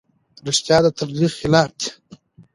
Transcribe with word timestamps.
رښتیا 0.47 0.77
د 0.83 0.87
تبلیغ 0.99 1.31
خلاف 1.39 1.69
دي. 1.79 1.89